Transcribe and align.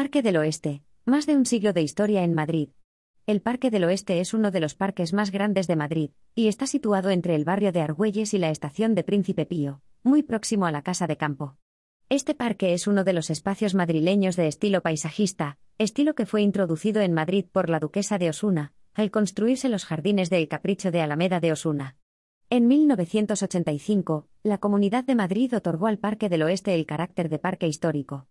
Parque 0.00 0.22
del 0.22 0.38
Oeste. 0.38 0.82
Más 1.04 1.26
de 1.26 1.36
un 1.36 1.44
siglo 1.44 1.74
de 1.74 1.82
historia 1.82 2.24
en 2.24 2.32
Madrid. 2.32 2.70
El 3.26 3.42
Parque 3.42 3.70
del 3.70 3.84
Oeste 3.84 4.18
es 4.20 4.32
uno 4.32 4.50
de 4.50 4.58
los 4.58 4.74
parques 4.74 5.12
más 5.12 5.30
grandes 5.30 5.66
de 5.66 5.76
Madrid, 5.76 6.12
y 6.34 6.48
está 6.48 6.66
situado 6.66 7.10
entre 7.10 7.34
el 7.34 7.44
barrio 7.44 7.70
de 7.70 7.82
Argüelles 7.82 8.32
y 8.32 8.38
la 8.38 8.48
estación 8.48 8.94
de 8.94 9.04
Príncipe 9.04 9.44
Pío, 9.44 9.82
muy 10.02 10.22
próximo 10.22 10.64
a 10.64 10.72
la 10.72 10.80
Casa 10.80 11.06
de 11.06 11.18
Campo. 11.18 11.58
Este 12.08 12.34
parque 12.34 12.72
es 12.72 12.86
uno 12.86 13.04
de 13.04 13.12
los 13.12 13.28
espacios 13.28 13.74
madrileños 13.74 14.36
de 14.36 14.46
estilo 14.46 14.80
paisajista, 14.80 15.58
estilo 15.76 16.14
que 16.14 16.24
fue 16.24 16.40
introducido 16.40 17.02
en 17.02 17.12
Madrid 17.12 17.44
por 17.52 17.68
la 17.68 17.78
duquesa 17.78 18.16
de 18.16 18.30
Osuna, 18.30 18.72
al 18.94 19.10
construirse 19.10 19.68
los 19.68 19.84
jardines 19.84 20.30
del 20.30 20.48
Capricho 20.48 20.90
de 20.90 21.02
Alameda 21.02 21.40
de 21.40 21.52
Osuna. 21.52 21.98
En 22.48 22.68
1985, 22.68 24.28
la 24.44 24.56
Comunidad 24.56 25.04
de 25.04 25.14
Madrid 25.14 25.54
otorgó 25.54 25.88
al 25.88 25.98
Parque 25.98 26.30
del 26.30 26.44
Oeste 26.44 26.74
el 26.74 26.86
carácter 26.86 27.28
de 27.28 27.38
parque 27.38 27.68
histórico. 27.68 28.29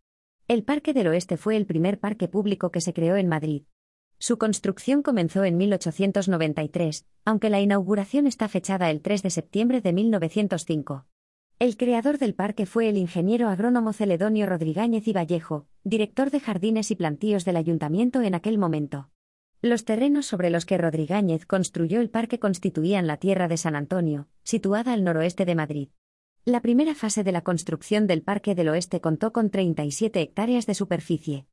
El 0.49 0.63
Parque 0.63 0.93
del 0.93 1.05
Oeste 1.05 1.37
fue 1.37 1.55
el 1.57 1.67
primer 1.67 1.99
parque 1.99 2.27
público 2.27 2.71
que 2.71 2.81
se 2.81 2.91
creó 2.91 3.17
en 3.17 3.27
Madrid. 3.27 3.65
Su 4.17 4.39
construcción 4.39 5.03
comenzó 5.03 5.43
en 5.43 5.57
1893, 5.57 7.05
aunque 7.23 7.51
la 7.51 7.61
inauguración 7.61 8.25
está 8.25 8.47
fechada 8.47 8.89
el 8.89 9.03
3 9.03 9.21
de 9.21 9.29
septiembre 9.29 9.79
de 9.81 9.93
1905. 9.93 11.05
El 11.59 11.77
creador 11.77 12.17
del 12.17 12.33
parque 12.33 12.65
fue 12.65 12.89
el 12.89 12.97
ingeniero 12.97 13.47
agrónomo 13.47 13.93
Celedonio 13.93 14.47
Rodríguez 14.47 15.07
y 15.07 15.13
Vallejo, 15.13 15.67
director 15.83 16.31
de 16.31 16.39
jardines 16.39 16.89
y 16.89 16.95
plantíos 16.95 17.45
del 17.45 17.55
ayuntamiento 17.55 18.23
en 18.23 18.33
aquel 18.33 18.57
momento. 18.57 19.11
Los 19.61 19.85
terrenos 19.85 20.25
sobre 20.25 20.49
los 20.49 20.65
que 20.65 20.79
Rodríguez 20.79 21.45
construyó 21.45 22.01
el 22.01 22.09
parque 22.09 22.39
constituían 22.39 23.05
la 23.05 23.17
tierra 23.17 23.47
de 23.49 23.57
San 23.57 23.75
Antonio, 23.75 24.27
situada 24.41 24.93
al 24.93 25.03
noroeste 25.03 25.45
de 25.45 25.53
Madrid. 25.53 25.89
La 26.45 26.61
primera 26.61 26.95
fase 26.95 27.23
de 27.23 27.33
la 27.33 27.41
construcción 27.41 28.07
del 28.07 28.23
Parque 28.23 28.55
del 28.55 28.69
Oeste 28.69 29.01
contó 29.01 29.33
con 29.33 29.49
37 29.49 30.21
hectáreas 30.21 30.65
de 30.65 30.73
superficie. 30.73 31.45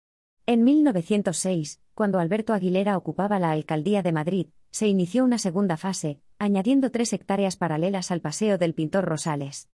En 0.46 0.62
1906, 0.62 1.80
cuando 1.94 2.20
Alberto 2.20 2.52
Aguilera 2.52 2.96
ocupaba 2.96 3.41
la 3.41 3.50
alcaldía 3.50 4.02
de 4.02 4.12
Madrid, 4.12 4.46
se 4.70 4.86
inició 4.86 5.24
una 5.24 5.38
segunda 5.38 5.77
fase, 5.77 6.20
añadiendo 6.38 6.91
tres 6.91 7.12
hectáreas 7.12 7.56
paralelas 7.56 8.11
al 8.11 8.20
Paseo 8.20 8.58
del 8.58 8.74
Pintor 8.74 9.05
Rosales. 9.05 9.69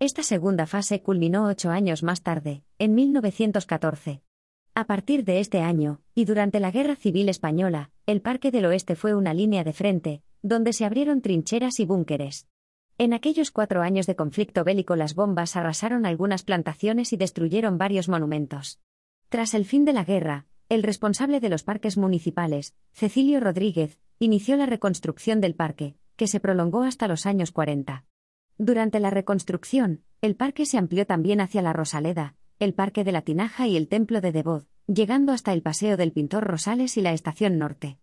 Esta 0.00 0.22
segunda 0.22 0.66
fase 0.66 1.00
culminó 1.00 1.46
ocho 1.46 1.70
años 1.70 2.02
más 2.02 2.22
tarde, 2.22 2.64
en 2.78 2.94
1914. 2.94 4.22
A 4.74 4.84
partir 4.84 5.24
de 5.24 5.40
este 5.40 5.60
año, 5.60 6.00
y 6.14 6.24
durante 6.24 6.58
la 6.58 6.70
Guerra 6.70 6.96
Civil 6.96 7.28
Española, 7.28 7.92
el 8.04 8.20
Parque 8.20 8.50
del 8.50 8.66
Oeste 8.66 8.96
fue 8.96 9.14
una 9.14 9.32
línea 9.32 9.62
de 9.62 9.72
frente, 9.72 10.22
donde 10.42 10.72
se 10.72 10.84
abrieron 10.84 11.22
trincheras 11.22 11.78
y 11.78 11.86
búnkeres. 11.86 12.48
En 12.98 13.12
aquellos 13.12 13.50
cuatro 13.50 13.82
años 13.82 14.06
de 14.06 14.16
conflicto 14.16 14.64
bélico 14.64 14.96
las 14.96 15.14
bombas 15.14 15.54
arrasaron 15.54 16.06
algunas 16.06 16.42
plantaciones 16.42 17.12
y 17.12 17.18
destruyeron 17.18 17.76
varios 17.76 18.08
monumentos. 18.08 18.80
Tras 19.28 19.52
el 19.52 19.66
fin 19.66 19.84
de 19.84 19.92
la 19.92 20.04
guerra, 20.04 20.46
el 20.70 20.82
responsable 20.82 21.40
de 21.40 21.50
los 21.50 21.62
parques 21.62 21.98
municipales, 21.98 22.74
Cecilio 22.92 23.38
Rodríguez, 23.40 23.98
inició 24.18 24.56
la 24.56 24.64
reconstrucción 24.64 25.42
del 25.42 25.54
parque, 25.54 25.94
que 26.16 26.26
se 26.26 26.40
prolongó 26.40 26.84
hasta 26.84 27.06
los 27.06 27.26
años 27.26 27.52
40. 27.52 28.06
Durante 28.56 28.98
la 28.98 29.10
reconstrucción, 29.10 30.02
el 30.22 30.34
parque 30.34 30.64
se 30.64 30.78
amplió 30.78 31.04
también 31.06 31.42
hacia 31.42 31.60
la 31.60 31.74
Rosaleda, 31.74 32.34
el 32.58 32.72
Parque 32.72 33.04
de 33.04 33.12
la 33.12 33.20
Tinaja 33.20 33.66
y 33.66 33.76
el 33.76 33.88
Templo 33.88 34.22
de 34.22 34.32
Devoz, 34.32 34.66
llegando 34.86 35.32
hasta 35.32 35.52
el 35.52 35.60
Paseo 35.60 35.98
del 35.98 36.12
Pintor 36.12 36.44
Rosales 36.44 36.96
y 36.96 37.02
la 37.02 37.12
Estación 37.12 37.58
Norte. 37.58 37.98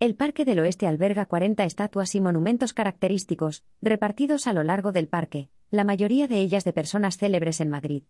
El 0.00 0.16
Parque 0.16 0.44
del 0.44 0.58
Oeste 0.58 0.88
alberga 0.88 1.24
40 1.24 1.64
estatuas 1.64 2.14
y 2.14 2.20
monumentos 2.20 2.72
característicos, 2.72 3.62
repartidos 3.80 4.46
a 4.48 4.52
lo 4.52 4.64
largo 4.64 4.90
del 4.90 5.06
parque, 5.06 5.50
la 5.70 5.84
mayoría 5.84 6.26
de 6.26 6.40
ellas 6.40 6.64
de 6.64 6.72
personas 6.72 7.16
célebres 7.16 7.60
en 7.60 7.70
Madrid. 7.70 8.02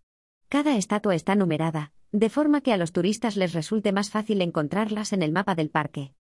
Cada 0.49 0.77
estatua 0.77 1.15
está 1.15 1.35
numerada, 1.35 1.93
de 2.11 2.31
forma 2.31 2.63
que 2.63 2.73
a 2.73 2.79
los 2.79 2.93
turistas 2.93 3.37
les 3.37 3.53
resulte 3.53 3.93
más 3.93 4.11
fácil 4.11 4.41
encontrarlas 4.41 5.13
en 5.13 5.23
el 5.23 5.31
mapa 5.31 5.55
del 5.55 5.69
parque. 5.69 6.15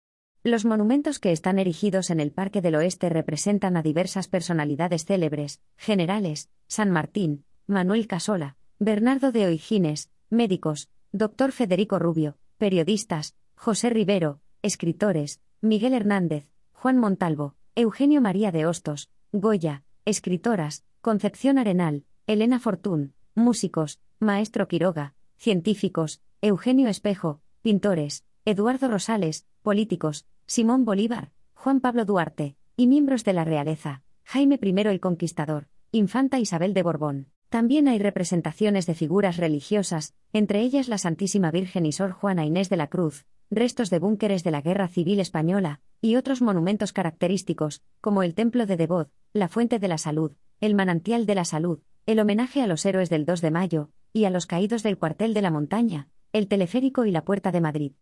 Los 0.42 0.64
monumentos 0.64 1.20
que 1.20 1.30
están 1.30 1.60
erigidos 1.60 2.10
en 2.10 2.18
el 2.18 2.32
Parque 2.32 2.60
del 2.60 2.74
Oeste 2.74 3.08
representan 3.08 3.76
a 3.76 3.82
diversas 3.82 4.26
personalidades 4.26 5.04
célebres, 5.04 5.60
generales, 5.76 6.50
San 6.66 6.90
Martín, 6.90 7.44
Manuel 7.68 8.08
Casola, 8.08 8.56
Bernardo 8.80 9.30
de 9.30 9.46
Oigines, 9.46 10.10
médicos, 10.28 10.90
Dr. 11.12 11.52
Federico 11.52 12.00
Rubio, 12.00 12.36
periodistas, 12.58 13.36
José 13.54 13.90
Rivero, 13.90 14.40
escritores, 14.62 15.40
Miguel 15.64 15.94
Hernández, 15.94 16.48
Juan 16.72 16.98
Montalvo, 16.98 17.54
Eugenio 17.76 18.20
María 18.20 18.50
de 18.50 18.66
Hostos, 18.66 19.10
Goya, 19.30 19.84
escritoras, 20.04 20.82
Concepción 21.00 21.56
Arenal, 21.56 22.04
Elena 22.26 22.58
Fortún, 22.58 23.14
músicos, 23.36 24.00
Maestro 24.18 24.66
Quiroga, 24.66 25.14
científicos, 25.36 26.20
Eugenio 26.40 26.88
Espejo, 26.88 27.40
pintores, 27.62 28.24
Eduardo 28.44 28.88
Rosales, 28.88 29.46
políticos, 29.62 30.26
Simón 30.46 30.84
Bolívar, 30.84 31.30
Juan 31.54 31.78
Pablo 31.78 32.04
Duarte, 32.06 32.56
y 32.76 32.88
miembros 32.88 33.22
de 33.22 33.32
la 33.32 33.44
realeza, 33.44 34.02
Jaime 34.24 34.58
I 34.60 34.80
el 34.88 34.98
Conquistador, 34.98 35.68
Infanta 35.92 36.40
Isabel 36.40 36.74
de 36.74 36.82
Borbón. 36.82 37.28
También 37.50 37.86
hay 37.86 38.00
representaciones 38.00 38.86
de 38.86 38.94
figuras 38.94 39.36
religiosas, 39.36 40.14
entre 40.32 40.60
ellas 40.62 40.88
la 40.88 40.98
Santísima 40.98 41.52
Virgen 41.52 41.86
y 41.86 41.92
Sor 41.92 42.10
Juana 42.10 42.44
Inés 42.44 42.68
de 42.68 42.78
la 42.78 42.88
Cruz, 42.88 43.26
restos 43.52 43.90
de 43.90 43.98
búnkeres 43.98 44.42
de 44.44 44.50
la 44.50 44.62
Guerra 44.62 44.88
Civil 44.88 45.20
Española, 45.20 45.80
y 46.00 46.16
otros 46.16 46.40
monumentos 46.40 46.92
característicos, 46.94 47.82
como 48.00 48.22
el 48.22 48.34
Templo 48.34 48.64
de 48.64 48.78
Devot, 48.78 49.10
la 49.34 49.48
Fuente 49.48 49.78
de 49.78 49.88
la 49.88 49.98
Salud, 49.98 50.32
el 50.60 50.74
Manantial 50.74 51.26
de 51.26 51.34
la 51.34 51.44
Salud, 51.44 51.80
el 52.06 52.18
homenaje 52.18 52.62
a 52.62 52.66
los 52.66 52.86
héroes 52.86 53.10
del 53.10 53.26
2 53.26 53.42
de 53.42 53.50
mayo, 53.50 53.90
y 54.12 54.24
a 54.24 54.30
los 54.30 54.46
caídos 54.46 54.82
del 54.82 54.96
cuartel 54.96 55.34
de 55.34 55.42
la 55.42 55.50
montaña, 55.50 56.08
el 56.32 56.48
teleférico 56.48 57.04
y 57.04 57.10
la 57.10 57.24
Puerta 57.26 57.52
de 57.52 57.60
Madrid. 57.60 57.92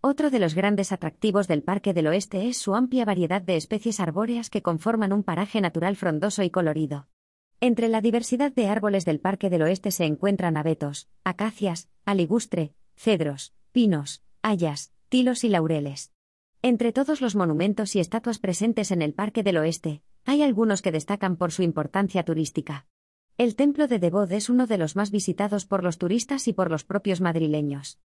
Otro 0.00 0.30
de 0.30 0.38
los 0.38 0.54
grandes 0.54 0.90
atractivos 0.90 1.48
del 1.48 1.62
Parque 1.62 1.92
del 1.92 2.06
Oeste 2.06 2.48
es 2.48 2.56
su 2.56 2.74
amplia 2.74 3.04
variedad 3.04 3.42
de 3.42 3.56
especies 3.56 4.00
arbóreas 4.00 4.48
que 4.48 4.62
conforman 4.62 5.12
un 5.12 5.22
paraje 5.22 5.60
natural 5.60 5.96
frondoso 5.96 6.42
y 6.42 6.48
colorido. 6.48 7.08
Entre 7.60 7.88
la 7.88 8.00
diversidad 8.00 8.52
de 8.52 8.68
árboles 8.68 9.04
del 9.04 9.20
Parque 9.20 9.50
del 9.50 9.62
Oeste 9.62 9.90
se 9.90 10.04
encuentran 10.04 10.56
abetos, 10.56 11.08
acacias, 11.24 11.88
aligustre, 12.06 12.74
cedros, 12.96 13.54
pinos, 13.72 14.22
hayas, 14.42 14.93
tilos 15.14 15.44
y 15.44 15.48
laureles. 15.48 16.12
Entre 16.60 16.90
todos 16.90 17.20
los 17.20 17.36
monumentos 17.36 17.94
y 17.94 18.00
estatuas 18.00 18.40
presentes 18.40 18.90
en 18.90 19.00
el 19.00 19.14
Parque 19.14 19.44
del 19.44 19.58
Oeste, 19.58 20.02
hay 20.24 20.42
algunos 20.42 20.82
que 20.82 20.90
destacan 20.90 21.36
por 21.36 21.52
su 21.52 21.62
importancia 21.62 22.24
turística. 22.24 22.88
El 23.38 23.54
Templo 23.54 23.86
de 23.86 24.00
Devod 24.00 24.32
es 24.32 24.50
uno 24.50 24.66
de 24.66 24.76
los 24.76 24.96
más 24.96 25.12
visitados 25.12 25.66
por 25.66 25.84
los 25.84 25.98
turistas 25.98 26.48
y 26.48 26.52
por 26.52 26.68
los 26.68 26.82
propios 26.82 27.20
madrileños. 27.20 28.00